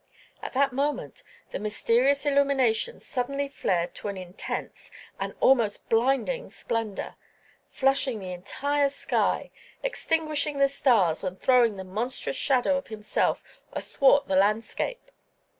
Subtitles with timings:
[0.41, 1.21] At that moment
[1.51, 4.89] the mysterious illumination suddenly flared to an intense,
[5.19, 7.13] an almost blinding splendor,
[7.69, 9.51] flushing the entire sky,
[9.83, 13.43] extinguishing the stars and throwing the monstrous shadow of himself
[13.73, 15.11] athwart the landscape.